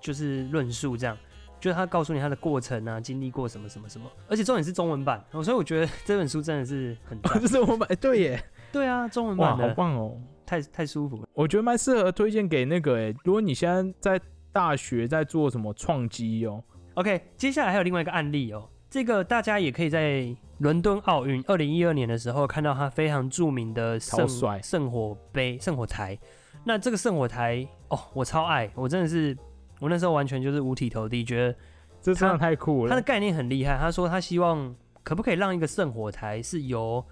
[0.00, 1.14] 就是论述，这样
[1.60, 7.46] 就是他告诉你他的过程啊，经历过什么什么什么，而且重点是中文版，哦所以我觉得这本书真的是很赞 这。
[7.46, 10.18] 是我们哎，对耶，对啊，中文版，好棒哦！
[10.46, 11.28] 太太舒服了。
[11.34, 16.62] 我觉得蛮适合推荐给那个哎，如果你现在在大学在做什么创基哦
[16.94, 24.28] ，OK，接下来还有另外一个案例哦，这个大家也可以在伦敦奥运二零一二年的时候看到它非常著名的圣
[24.62, 26.18] 圣火杯、圣火台。
[26.64, 29.36] 那这个圣火台哦，我超爱，我真的是
[29.78, 31.56] 我那时候完全就是五体投地，觉得
[32.02, 32.90] 这真的太酷了。
[32.90, 33.78] 他的概念很厉害。
[33.78, 37.02] 他说他希望可不可以让一个圣火台是由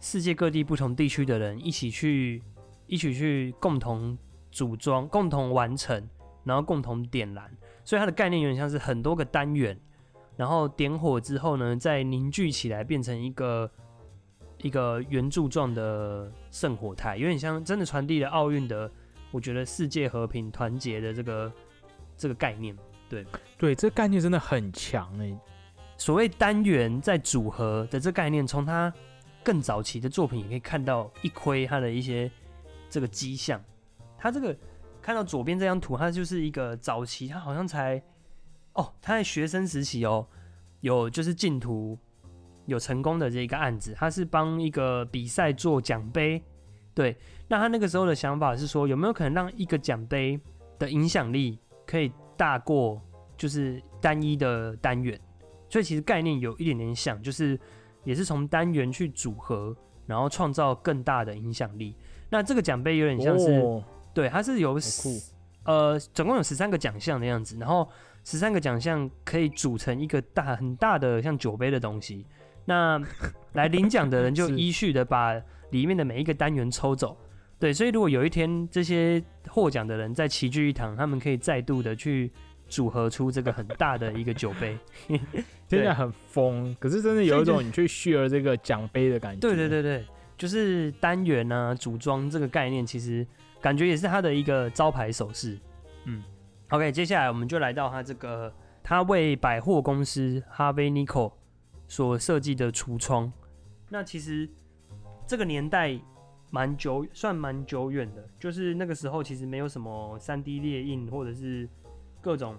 [0.00, 2.42] 世界各地不同地区的人一起去
[2.86, 4.18] 一起去共同
[4.50, 6.04] 组装、共同完成，
[6.50, 7.48] 然后共同点燃。
[7.84, 9.78] 所以它的概念有点像是很多个单元，
[10.36, 13.70] 然后点火之后呢，再凝聚起来变成一个
[14.58, 18.90] 一个圆柱状的圣火台，有点像真的传递了奥运的，
[19.30, 21.52] 我觉得世界和平团结的这个
[22.16, 22.76] 这个概念。
[23.08, 23.24] 对
[23.56, 25.32] 对，这概念真的很强哎。
[25.96, 28.92] 所谓单元在组合的这概念，从他
[29.42, 32.30] 更早期的作品也可以看到一窥他的一些
[32.88, 33.62] 这个迹象。
[34.16, 34.56] 他这个
[35.02, 38.02] 看到左边这张图，它就是一个早期，他好像才
[38.74, 40.26] 哦，他在学生时期哦，
[40.80, 41.98] 有就是进图
[42.66, 46.42] 有成功的这一个案子，他是帮一个比赛做奖杯。
[46.94, 47.16] 对，
[47.48, 50.38] 那他那个时候的想法是说，有没有可能让一个奖杯
[50.78, 53.00] 的影响力可以大过
[53.36, 55.18] 就是单一的单元？
[55.68, 57.58] 所以其实概念有一点点像，就是
[58.04, 61.94] 也是从单元去组合，然后创造更大的影响力。
[62.28, 63.82] 那这个奖杯有点像是，
[64.20, 64.78] 对，它是有
[65.64, 67.88] 呃，总共有十三个奖项的样子，然后
[68.22, 72.26] 十三个奖项可以组成一个大很大的像酒杯的东西。
[72.66, 73.00] 那
[73.54, 77.16] 来领奖的人就依序的把里面的每一个单元抽走。
[77.58, 82.30] 对，所以如果有一天这些获奖的人在齐聚一堂，他们可以再度的去
[82.68, 84.78] 组合出这个很大的一个酒杯。
[85.08, 85.20] 听
[85.68, 89.40] 起来很疯，可是真的有一种你去 share 这个奖杯的感觉。
[89.40, 90.04] 对对对对，
[90.36, 93.26] 就是单元啊，组装这个概念，其实
[93.60, 95.58] 感觉也是他的一个招牌手势。
[96.04, 96.22] 嗯
[96.70, 101.32] ，OK，接下来我们就来到他这个，他为百货公司 Harvey Nico
[101.86, 103.32] 所设计的橱窗。
[103.88, 104.48] 那其实
[105.26, 105.98] 这个年代
[106.50, 111.68] 蛮久，算蛮久远的，就是那个时候其实没有什么三 D 列印或者是
[112.20, 112.56] 各种。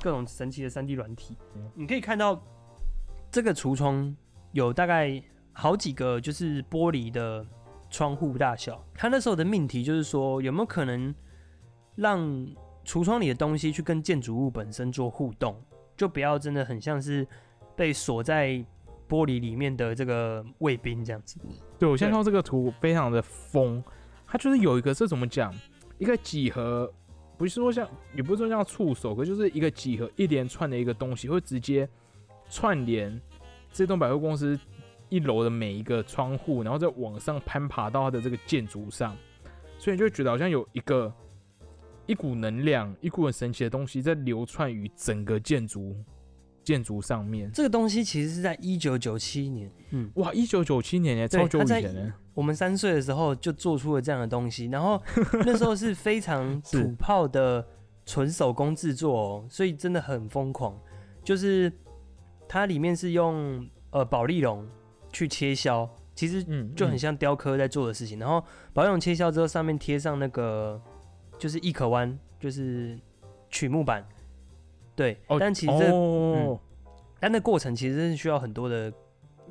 [0.00, 1.36] 各种神奇的三 D 软体，
[1.76, 2.42] 你可以看到
[3.30, 4.16] 这个橱窗
[4.50, 7.46] 有大概好几个，就是玻璃的
[7.92, 8.84] 窗户大小。
[8.92, 11.14] 他那时候的命题就是说，有没有可能
[11.94, 12.20] 让
[12.84, 15.62] 橱窗里的东西去跟建筑物本身做互动，
[15.96, 17.24] 就不要真的很像是
[17.76, 18.48] 被锁在
[19.08, 21.38] 玻璃里面的这个卫兵这样子。
[21.78, 23.80] 对我现在看到这个图非常的疯，
[24.26, 25.54] 它就是有一个是怎么讲，
[25.98, 26.92] 一个几何。
[27.38, 31.88] 不是说像，也不是说像触手，可就是一个几何一连串的一个东西，会直接
[32.48, 33.20] 串联
[33.72, 34.56] 这栋百货公司
[35.12, 39.14] 一楼的每一个窗户，然后再往上攀爬到它的这个建筑上，
[39.78, 41.12] 所以你就觉得好像有一个
[42.06, 45.94] 一股能量，一股很神奇的东西在流窜于整个建筑
[46.64, 47.52] 建筑上面。
[47.52, 52.14] 这个东西其实是在一九九七年，嗯，哇，一九九七年耶，超久以前呢。
[52.32, 54.98] 我们三岁的时候就做出了这样的东西，然后
[55.44, 57.62] 那时候是非常土炮的
[58.06, 60.74] 纯手工制作，哦，所以真的很疯狂。
[61.22, 61.70] 就是
[62.48, 64.66] 它里面是用呃宝丽龙
[65.12, 66.42] 去切削，其实
[66.74, 68.18] 就很像雕刻在做的事情。
[68.18, 70.80] 然后宝丽龙切削之后，上面贴上那个
[71.38, 72.98] 就是一可弯，就是
[73.50, 74.04] 曲木板。
[74.96, 76.58] 对，但其实哦，
[77.20, 78.92] 但那过程其实是需要很多的。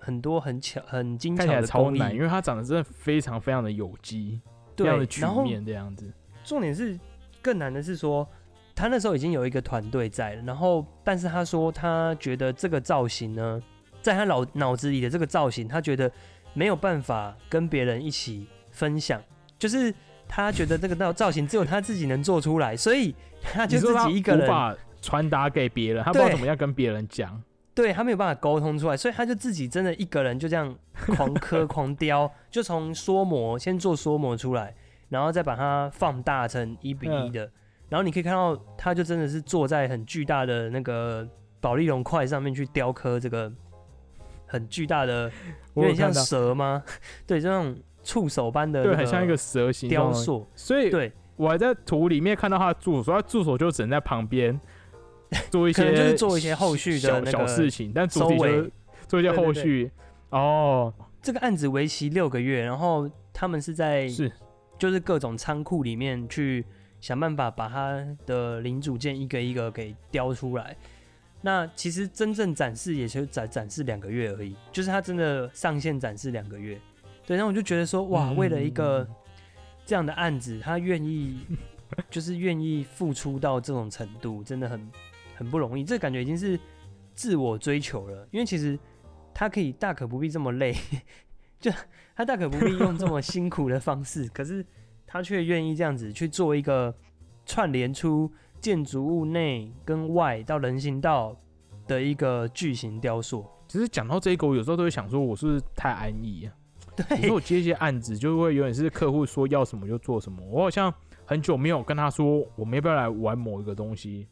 [0.04, 4.42] 很多很巧、很精巧的超难，因为它长得真的非常非常的有机，
[4.76, 6.12] 这样的曲面这样子。
[6.44, 7.00] 重点是
[7.40, 8.28] 更难的是说，
[8.74, 13.62] 他那时候已经有一个团队在了，然后但是他说他觉得这个造型呢，
[14.02, 16.12] 在他脑脑子里的这个造型，他觉得
[16.54, 19.22] 没有办法跟别人一起分享，
[19.58, 19.94] 就是
[20.28, 27.42] 他觉得这个造造型只有他自己能做出来，所以他就自己一个人无法传达给别人，他不知道怎么样跟别人讲。
[27.74, 30.76] 对 他没有办法沟通出来，所以他就自己真的一个人就这样
[31.16, 34.76] 狂磕狂雕，就从缩模先做缩模出来，
[35.08, 37.50] 然后再把它放大成一比一的，
[37.88, 41.26] 然后你可以看到，他就真的是坐在很巨大的那个
[41.62, 43.50] 保利龙块上面去雕刻这个
[44.52, 45.32] 很巨大的，
[45.76, 46.84] 有点像蛇吗？
[47.26, 50.46] 对，这种触手般的，对，很像一个蛇形雕塑。
[50.54, 54.60] 所以，对我还在图里面看到他的助手，他助手就只能在旁边。
[55.50, 58.72] 做一些就是做一些后续的小事情，但主体就是
[59.08, 59.90] 做一些后续。
[60.30, 64.30] 哦，这个案子为期六个月，然后他们是在是
[64.78, 66.66] 就是各种仓库里面去
[67.00, 70.76] 想办法把他的零组件一个一个给雕出来。
[71.42, 76.80] 那其实真正展示也就展展示两个月而已，就是他真的上线展示两个月。
[77.26, 79.08] 对，然后我就觉得说，哇，为了一个
[79.86, 81.40] 这样的案子，他愿意
[82.10, 84.90] 就是愿意付出到这种程度，真的很。
[85.34, 86.60] 很不容易，这感觉已经是
[87.16, 88.28] 自我追求了。
[88.30, 88.78] 因为其实
[89.34, 90.76] 他可以大可不必这么累，
[91.60, 91.72] 就
[92.16, 94.64] 他大可不必用这么 辛苦的方式，可是
[95.08, 96.96] 他却愿意这样子去做一个
[97.44, 101.36] 串联出建筑物内跟外到人行道
[101.88, 103.46] 的一个巨型雕塑。
[103.68, 106.54] 其实讲到这个，我有时候都会想说，我是不是太安逸啊？
[106.96, 110.46] 对，有时候我接一些案子，就会有点是客户说要什么就做什么。
[110.46, 110.94] 我好像
[111.26, 114.28] 很久没有跟他说，我们要不要来玩某一个东西。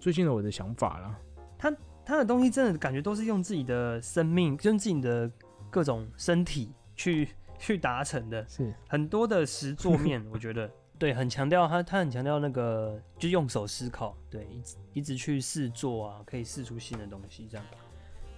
[0.00, 1.18] 最近的我的想法了，
[1.56, 5.30] 他他的东西真的感觉都是用自己的生命，用自己的
[5.70, 17.66] 各种身体去 去达成的，是很多的实作面，我觉得对，很强调他他很强调那个就用手思考，对，一直一直去试做啊，可以试出新的东西这样。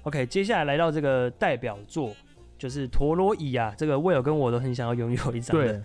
[0.02, 2.14] OK，接下来来到这个代表作，
[2.58, 5.82] 就是陀螺椅啊，这个威尔跟我都很想要拥有一张的。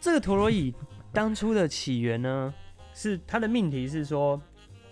[0.00, 0.74] 这个陀螺椅
[1.12, 2.52] 当初的起源呢，
[2.92, 4.40] 是它的命题是说。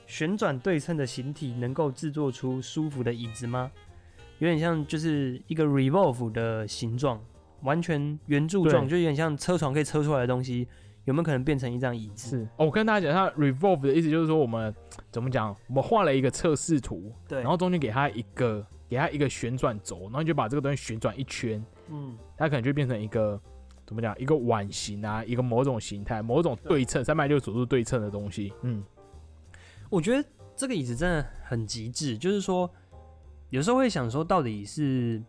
[0.05, 3.71] 旋转对称的形体能够制作出舒服的椅子吗？
[4.41, 7.19] 有点像就是一个 revolve 的形状，
[7.63, 10.69] 完全圆柱状，就有点像车床可以车出来的东西，
[11.05, 12.47] 有没有可能变成一张椅子？
[12.57, 14.75] 哦，我跟大家讲，它 revolve 的意思就是说，我们
[15.11, 15.55] 怎么讲？
[15.69, 23.41] 我们画了一个测试图，对，然后中间给它一个，给它一个旋转轴，然后你就把这个东西旋转一圈，嗯，它可能就变成一个
[23.85, 24.17] 怎么讲？
[24.19, 28.83] 一个碗形啊，一个某种形态，某种对称，三百六十度对称的东西，嗯。
[29.91, 32.71] 我觉得这个椅子真的很极致，就是说，
[33.51, 35.23] 有时候会想说，到底是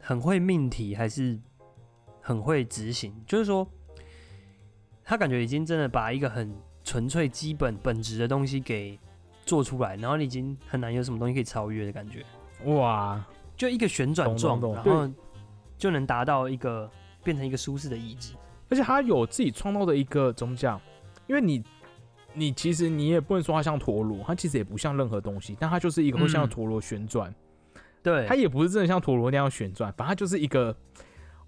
[0.00, 1.38] 很会命题，还是
[2.20, 3.14] 很会执行？
[3.24, 3.64] 就是说，
[5.04, 8.98] 他感觉已经真的把一个很纯粹、基本、本质的东西给
[9.44, 12.24] 做出来，然后你已经很难有什么东西可以超越的感觉。
[12.64, 13.24] 哇，
[13.56, 15.14] 就一个旋转状，懂懂懂然后
[15.76, 16.90] 就能达到一个
[17.24, 18.34] 变成一个舒适的椅子。
[18.68, 20.80] 而且他有自己创造的一个怎么讲？
[21.26, 21.62] 因为你
[22.32, 27.34] 你其实你也不能说它像陀螺，它其实也不像任何东西，但它就是一个会像嗯陀螺旋转，
[28.02, 30.74] 对，它也不是真的像陀螺那样旋转，反正它就是一个。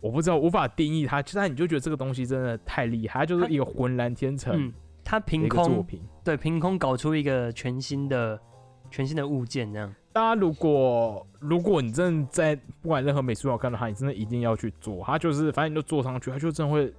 [0.05, 4.71] 我不知道，无法定义它，但你就觉得这个东西真的太厉害，它就是一个浑然天成嗯，
[5.03, 6.03] 它的凭一个作空品。
[6.23, 8.39] 对凭空搞出一个全新的
[8.91, 9.91] 全新的物件，这样。
[10.13, 15.03] 大家如果如果你真的在不管任何美术馆看到它，你真的一定要去做。
[15.07, 16.93] 它就是反正你就坐上去，它就真的会，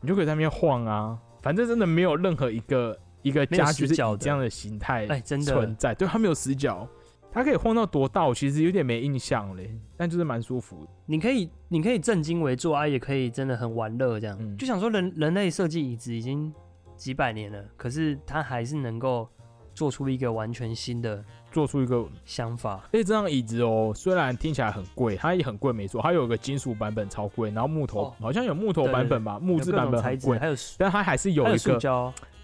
[0.00, 1.18] 你就可以在那边晃啊。
[1.42, 6.88] 反正真的没有任何一个一个家具是这样的形态哎真的存在，对，它没有死角，
[7.30, 8.26] 它可以晃到多大？
[8.26, 10.90] 我其实有点没印象嘞，但就是蛮舒服的。
[11.06, 14.36] 你可以你可以正襟危坐啊，也可以真的很玩乐，这样。
[14.40, 16.52] 嗯就想说人人类设计椅子已经
[16.96, 19.28] 几百年了，可是它还是能够
[19.74, 22.82] 做出一个完全新的做出一个，想法。
[22.86, 31.78] 而且这张椅子哦，虽然听起来很贵，它也很贵没错，它有个金属版本超贵，然后木头、哦好像有木头版本吧，木质版本很贵，还有但它还是有一个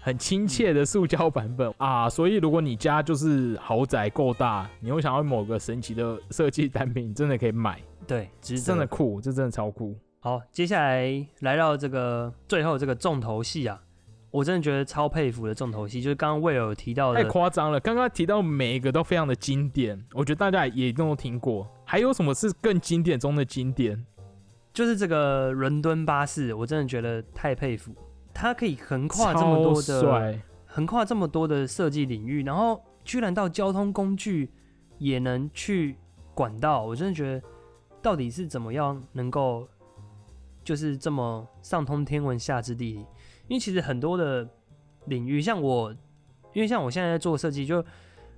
[0.05, 9.97] 很亲切的塑胶版本啊，所以如果你家就是豪宅够大，你又想要某个神奇的设计单品，你真的可以买，对，真的酷，这真的超酷。
[10.19, 13.81] 好，接下来来到这个最后这个重头戏啊，
[14.29, 21.67] 我真的觉得超佩服的重头戏，就是刚刚魏尔有提到太，夸张了，刚刚提到每一个都非常的经典，我觉得大家也都听过。
[21.83, 24.05] 还有什么是更经典中的经典？
[24.71, 27.95] 就是这个伦敦巴士，我真的觉得太佩服，
[28.35, 34.51] 它可以横跨这么多的，帅，横跨这么多的设计领域，然后居然到交通工具
[34.97, 35.97] 也能去
[36.33, 37.47] 管道，我真的觉得
[38.01, 39.65] 到底是怎么样能够
[40.65, 42.99] 就是这么上通天文下知地理？
[43.47, 44.45] 因为其实很多的
[45.05, 45.91] 领域，像我，
[46.51, 47.83] 因为像我现在在做设计，就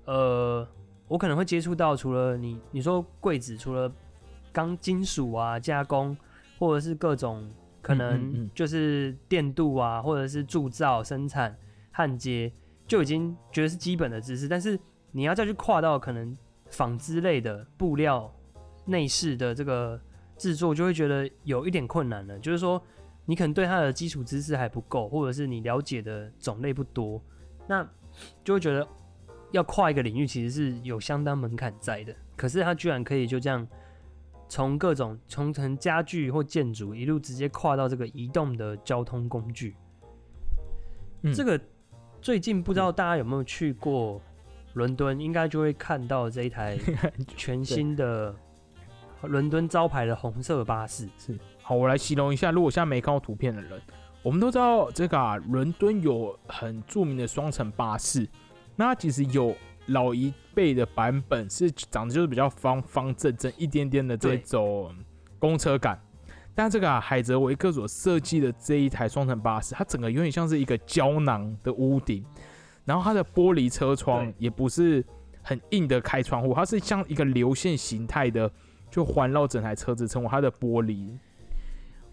[0.06, 0.66] 呃，
[1.08, 3.92] 我可能会接触到除了你你说柜子，除了
[4.52, 6.16] 钢金属啊加工，
[6.60, 7.50] 或者是各种
[7.88, 11.58] 可能嗯就是电镀啊，或者是铸造生产。
[11.92, 12.54] 焊接
[12.86, 14.80] 就已经觉得是基本的知识，但是
[15.12, 16.38] 你要再去跨到可能
[16.70, 18.32] 纺织类的布料
[18.86, 20.00] 内饰的这个
[20.38, 22.38] 制作，就会觉得有一点困难了。
[22.38, 22.80] 就是说，
[23.26, 27.20] 你可能对它的基础知识还不够，或者是你了解的种类不多，
[27.68, 27.84] 那
[28.44, 28.88] 就会觉得
[29.50, 32.16] 要跨一个领域其实是有相当门槛在的。
[32.36, 33.68] 可是它居然可以就这样
[34.48, 39.76] 从各种从从家具或建筑一路直接跨到这个移动的交通工具。
[41.24, 41.60] 嗯这个
[42.22, 44.22] 最近不知道大家有没有去过
[44.74, 46.78] 伦敦，应该就会看到这一台
[47.36, 48.36] 全新的
[49.24, 51.10] 伦敦招牌的红色巴士。
[51.18, 53.82] 是好，我来形容一下，如果现在没看过图片的人，
[54.22, 58.28] 我们都知道这个啊，伦敦有很著名的双层巴士，
[58.76, 59.56] 那其实有
[59.88, 64.96] 老一辈的版本是长得就是比较方方正正一点点的这种
[65.40, 66.00] 公车感。
[66.56, 72.26] 但这个啊，海泽维克所设计的这一台双层巴士，它整个有点像是一个胶囊的屋顶，
[72.84, 75.06] 然后它的玻璃车窗也不是
[75.44, 78.52] 很硬的开窗户，它是像一个流线形态的，
[78.90, 81.16] 就环绕整台车子，成为它的玻璃。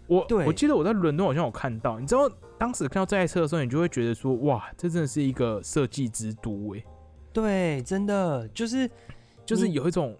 [0.05, 6.85] 我对我记得我在伦敦好像有看到，你知道当时看到这台车的时候，你就会觉得说，哇，这真的是一个设计之都哎，
[7.35, 8.89] 对，真的就是
[9.45, 10.17] 就是有一种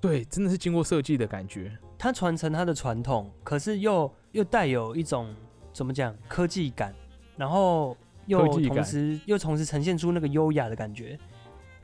[0.00, 1.70] 对，真的是经过设计的感觉。
[1.98, 5.34] 它传承它的传统，可是又又带有一种
[5.74, 6.94] 怎么讲科技感，
[7.36, 11.18] 然后又同时又同时呈现出那个优雅的感觉。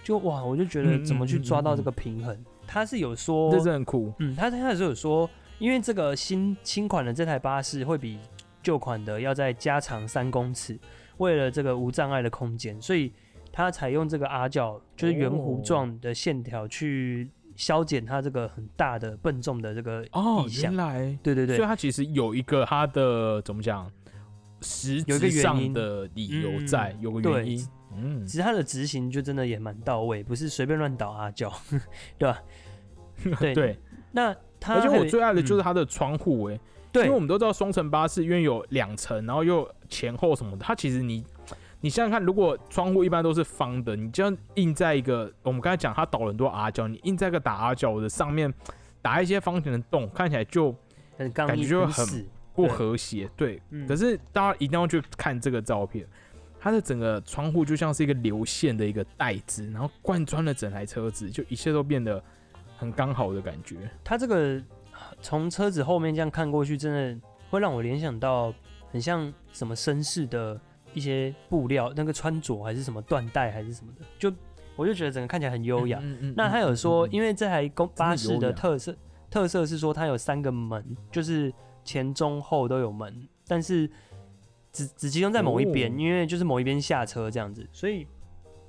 [0.02, 2.34] 就哇，我就觉得嗯怎么去抓到这个平衡？
[2.66, 4.10] 它是有说这是很酷。
[4.18, 8.18] 嗯，他他那时候有说，因为这个新新款的这台巴士会比
[8.62, 10.80] 旧款的要再加长三公尺，
[11.18, 13.12] 为了这个无障碍的空间，所以
[13.52, 15.62] 它采用这个阿角，就是圆弧哦。
[15.64, 20.76] 状的线条去消减它这个很大的笨重的这个哦原。
[20.76, 23.90] 来，对对对，所以它其实有一个它的怎么讲，
[24.62, 27.68] 实质上的理由嗯在，有个原因。
[27.96, 31.52] 嗯，其实它的执行就真的也蛮到位，不是随便乱倒阿角，
[32.16, 32.42] 对吧？
[33.40, 33.52] 对。
[33.52, 33.78] 对。
[34.12, 35.64] 那它而且我最爱的就是嗯。
[35.64, 36.61] 它的窗户，哎，因
[36.92, 41.24] 对为我们都知道双层巴士因为有两层，然后又前后什么的，它其实你
[41.83, 48.53] 你想想看，如果窗户一般都是方的，你这样印在一个我们刚才讲它倒了很多阿胶，你印在一个打阿胶的上面，
[49.01, 50.78] 打一些方形的洞，看起来就感
[51.18, 53.31] 很刚毅，觉就很不和谐。
[53.37, 56.07] 对，嗯可是大家一定要去看这个照片，
[56.59, 62.22] 它的整个窗户就像是一个流线的一个带子，然后贯穿了整台车子，就一切都变得
[62.76, 63.76] 很刚好的感觉。
[64.05, 64.61] 它这个
[65.22, 68.53] 从车子后面这样看过去，真的会让我联想到
[68.93, 70.61] 很像什么绅士的
[70.93, 74.32] 一些布料，那个穿着还是什么缎带还是什么的，就
[74.76, 75.99] 我就觉得整个看起来很优雅。
[76.03, 78.97] 嗯嗯那他有说，因为为这台公巴士的特色
[79.30, 81.53] 特色是说它有三个门，就是
[81.84, 83.88] 前中后都有门，但是
[84.72, 85.95] 只只集中在某一边，哦。
[85.99, 88.07] 因为就是某一边下车这样子，所以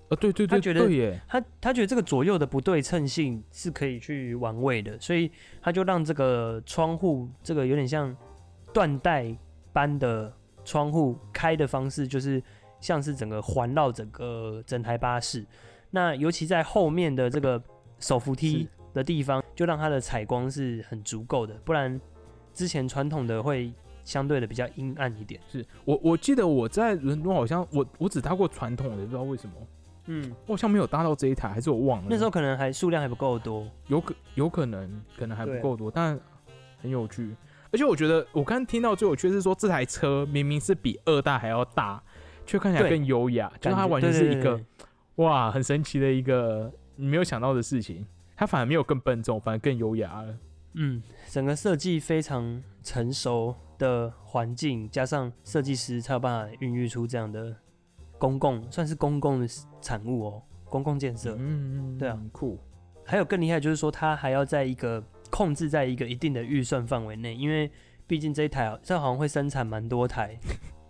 [0.09, 8.15] 呃，对对对，他觉得，他他觉得这个左右的不对称性是可以去玩味的，所以他就让这个窗户这个有点像
[8.73, 9.33] 缎带
[9.71, 10.31] 般的
[10.63, 12.41] 窗户开的方式，就是
[12.79, 15.45] 像是整个环绕整个整台巴士。
[15.89, 17.61] 那尤其在后面的这个
[17.99, 21.99] 手扶梯的地方，就让它的采光是很足够的，不然
[22.53, 25.39] 之前传统的会相对的比较阴暗一点。
[25.47, 29.53] 是我我记得我在伦敦好像我我只搭过传统的，不知道为什么，
[30.05, 32.07] 嗯，我好像没有搭到这一台，还是我忘了。
[32.09, 33.67] 那时候可能还数量还不够多。
[33.87, 36.19] 有可有可能可能还不够多，但
[36.81, 37.35] 很有趣。
[37.71, 42.01] 而且我觉得我刚刚听到最有趣的是说，这台车明明是比二代还要大，
[42.45, 44.59] 却看起来更优雅，就是它完全是一个
[45.15, 48.05] 哇很神奇的一个你没有想到的事情。
[48.35, 50.35] 它反而没有更笨重，反而更优雅了。
[50.73, 57.55] 嗯，整个设计非常成熟的环境，加上设计师才有办法孕育出这样的
[58.17, 59.47] 公共，算是公共的
[59.79, 61.35] 产物哦，公共建设。
[61.37, 62.57] 嗯，对啊很酷。
[63.05, 67.71] 还有更厉害就是说，它还要在一个控制在一个一定的预算范围内，因为
[68.05, 70.37] 毕竟这一台这好像会生产蛮多台，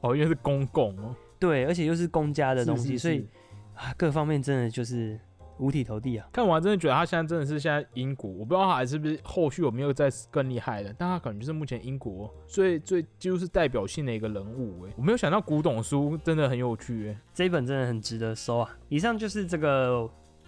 [0.01, 1.15] 哦，因为是公共哦。
[1.39, 3.27] 对，而且又是公家的东西，是是所以
[3.75, 5.19] 啊，各方面真的就是
[5.57, 6.27] 五体投地啊。
[6.31, 18.77] 看完真的觉得他现在真的是现在英国，我不知道他还是不是后续有没有再更厉害的，但他可能就是目前英国最最几乎是代表性的一个人物哎，我没有想到古董书真的很有趣哎，这一本真的很值得收啊！
[18.89, 20.07] 以上就是这个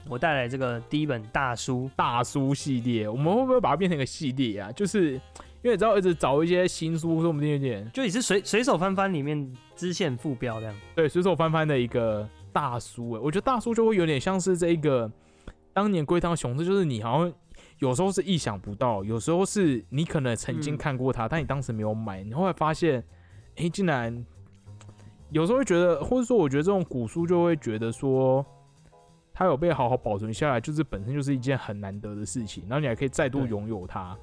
[0.09, 4.71] 我带来这个第一本大书，大书系列，我们会不会把它变成一个系列啊？
[4.71, 5.19] 就是因
[5.63, 10.75] 为你知道一直找一些新书，说不定有点就也是随随手翻翻里面支线副标这样。
[10.95, 15.11] 对随手翻翻的一个大书哎，我觉得大书就会有点像是这一个
[15.73, 17.33] 当年龟汤雄狮，就是你好像。
[17.79, 23.03] 有时候是意想不到，有时候是你可能曾经嗯看过它，但你当时没有买，你后来发现，
[23.57, 24.25] 哎、竟然
[25.31, 28.45] 有时候会觉得，或者说我觉得这种古书就会觉得说，
[29.33, 34.15] 它有被好好保存下来，就是本身就是一件很难得的事情，然后你还可以再度拥有它。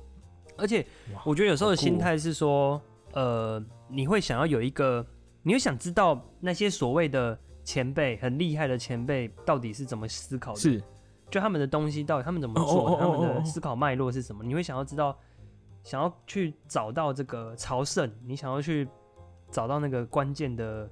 [0.57, 0.87] 而且
[1.25, 2.81] 我觉得有时候的心态是说，
[3.13, 5.05] 呃，你会想要有一个，
[5.43, 10.83] 你会想知道那些所谓的前辈很厉害的前辈到底是怎么思考的，是，
[11.31, 15.19] 就他们的东西到底他们怎么哦做的，他们的思考脉络是什么，你会想要知道，
[15.83, 18.87] 想要去找到这个朝圣，你想要去
[19.51, 20.89] 找到那个关键的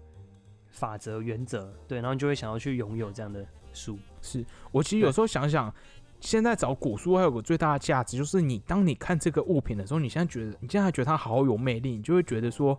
[0.70, 3.98] 法则原则，对，然后你就会想要去拥有这样的书。
[4.22, 5.72] 是我其实有时候想想，
[6.20, 12.78] 现在找古书还有个最大的价值，就是你当你看这个物品的时候，你现在觉得你现在觉得它好有魅力，你就会觉得说，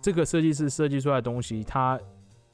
[0.00, 1.98] 这个设计师设计出来的东西，它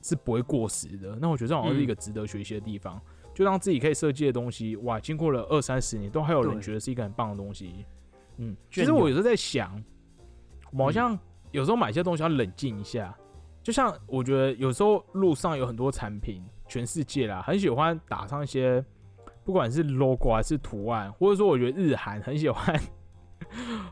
[0.03, 1.17] 是不会过时的。
[1.21, 3.01] 那我觉得这好像是一个值得学习的地方，
[3.35, 7.85] 就让自己可以设计的东西，哇，经过了二三十年，都还有人觉得是一个很棒的东西。
[8.37, 9.83] 嗯，其实我有时候在想，
[10.71, 11.19] 我们好像
[11.51, 13.15] 有时候买一些东西要冷静一下。
[13.63, 18.83] 就像我觉得有时候路上有很多产品，全世界啦，很喜欢打上一些，
[19.45, 22.81] 不管是 logo 还是图案，或者说我觉得日韩很喜欢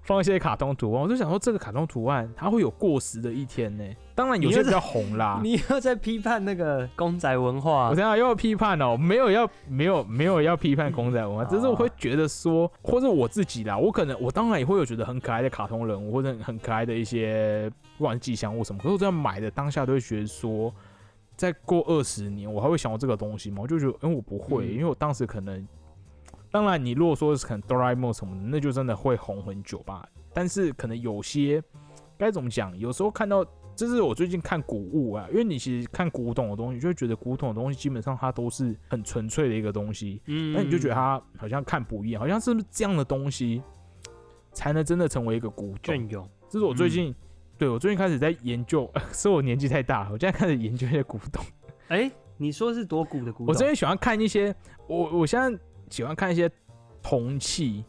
[0.03, 3.85] 放一些卡通图案，我就想说这个卡通图案它会有过时的一天呢。
[4.15, 7.89] 当然有些比较红啦，你又在 批判那个公仔文化。
[7.89, 20.73] 我，等一下又要批判哦，没有要没有没有要批判公仔文化，只是我会觉得说，或者我自己啦，我可能我当然也会有觉得很可爱的卡通人物，或者很可爱的一些不管是吉祥物什么，可是我在买的当下都会觉得说，
[21.39, 23.61] 再过二十年我还会想到这个东西吗？
[23.63, 25.67] 我就觉得，因为我不会，嗯因为我当时可能，
[26.51, 30.07] 当然你如果说是可能哆啦 A 梦什么的，那就真的会红很久吧。
[30.35, 31.63] 但是可能有些
[32.19, 33.47] 该怎么讲，有时候看到。
[33.77, 43.63] 这是我最近看古物啊，因为你其实看古董的东西，就会觉得古董的东西基本上它都是很纯粹的一个东西，嗯那你就觉得它好像看不一样，好像是不是这样的东西
[44.53, 46.29] 才能真的成为一个古董？
[46.49, 47.15] 这是我最嗯近，
[47.59, 51.45] 对我最近开始在研究， 是我年纪太大了，我现在开始研究一些古董。
[51.89, 53.47] 哎、你说是多古的古董？
[53.49, 54.55] 我最近喜欢看一些，
[54.87, 55.59] 我我现在
[55.91, 56.49] 喜欢看一些
[57.03, 57.85] 铜器，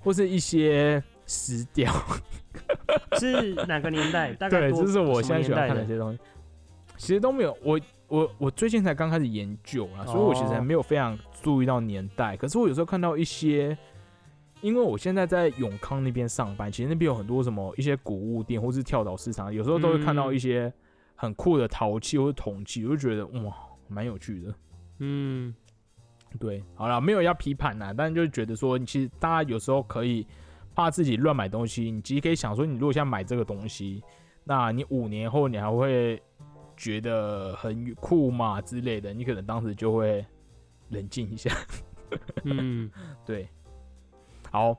[0.00, 1.92] 或是一些石雕。
[3.20, 4.32] 是哪个年代？
[4.34, 6.18] 大概这是我现在喜欢看的一些东西。
[6.96, 7.78] 其实都没有，我
[8.08, 12.36] 我我最近才刚开始研究啊，所以我其实还哦没有非常注意到年代。
[12.36, 13.76] 可是我有时候看到一些，
[14.64, 20.72] 因为我现在在永康那边上班，其实那边有很多什么一些古物店或是跳蚤市场，有时候都会看到嗯一些
[21.14, 23.54] 很酷的陶器或者铜器，我就觉得哇，
[23.88, 24.54] 蛮有趣的。
[25.00, 25.54] 嗯，
[26.40, 30.26] 对，好了，没有要批判啦，但就是觉得说，其实大家有时候可以
[30.74, 34.02] 怕自己乱买东西，你其实可以想说，你如果现在买这个东西，
[34.44, 36.22] 那你五年后你还会
[36.74, 40.24] 觉得很酷嘛之类的，你可能当时就会
[40.88, 41.54] 冷静一下。
[42.44, 42.90] 嗯，
[43.26, 43.46] 对，
[44.54, 44.76] 好，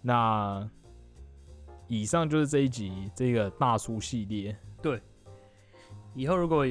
[0.00, 0.66] 那
[1.88, 4.56] 以上就是这一集这个大叔系列。
[4.80, 4.98] 对
[6.14, 6.66] 以后如果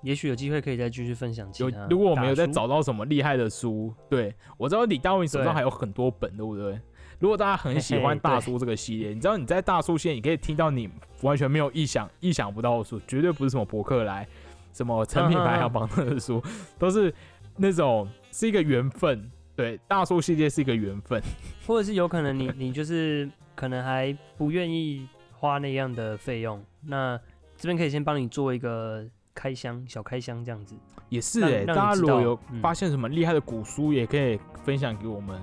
[0.00, 6.80] 也许有机会可以再继续分享其有，如果我们有再找到什么厉害的书，对我知道李大卫手上还有很多本，对不对？
[7.18, 10.88] 如果大家很喜欢大叔这个系列，你知道你在大叔线，你可以听到你
[11.20, 14.26] 完全没有意想意想不到的书，绝对不是什么博客来、
[14.72, 16.42] 什么成品排行榜的书，
[16.78, 17.14] 都是
[17.54, 19.30] 那种是一个缘分。
[19.56, 21.20] 对，大叔系列是一个缘分。
[21.66, 27.18] 或者是有可能你 你就是可能还不愿意花那样的费用，那
[27.56, 29.04] 这边可以先帮你做一个
[29.34, 30.76] 开箱小开箱这样子。
[31.08, 35.40] 也是哎、大家如果有嗯发现什么厉害的古书，也可以分享给我们。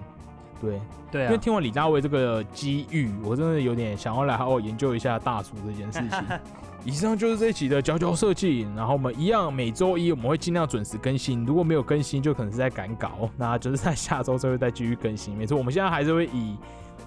[0.61, 0.79] 对，
[1.11, 6.19] 对啊，因为听完李大卫这个机遇，我真的有点想要来好好研究一下大叔这件事情。
[6.85, 15.33] 以上就是这一期的佼佼设计，然后我们一样每周一我们会尽量准时更新，如果没有更新，就可能是在赶稿，那就是在下周就会再继续更新。
[15.37, 16.57] 没错，我们现在还是会以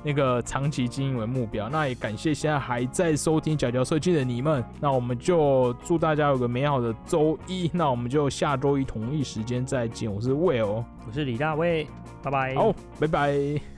[0.03, 1.69] 那个长期经营为目标。
[1.69, 10.13] 那也感谢现在还在收听佼佼设计的你们，那我们就祝大家有个美好的周一，那我们就下周一同一时间再见。
[10.13, 11.87] 我是 Will，我是李大卫，
[12.23, 12.55] 拜拜。
[12.55, 13.76] 好，拜拜。